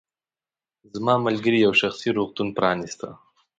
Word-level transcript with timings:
زما 0.93 1.15
ملګرې 1.27 1.57
یو 1.65 1.73
شخصي 1.81 2.09
روغتون 2.17 2.47
پرانیسته. 2.57 3.07